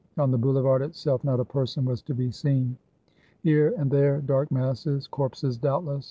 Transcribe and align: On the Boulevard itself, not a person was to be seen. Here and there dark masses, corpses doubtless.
On 0.17 0.31
the 0.31 0.37
Boulevard 0.39 0.81
itself, 0.81 1.23
not 1.23 1.39
a 1.39 1.45
person 1.45 1.85
was 1.85 2.01
to 2.01 2.15
be 2.15 2.31
seen. 2.31 2.75
Here 3.43 3.75
and 3.77 3.91
there 3.91 4.19
dark 4.21 4.49
masses, 4.51 5.05
corpses 5.05 5.59
doubtless. 5.59 5.99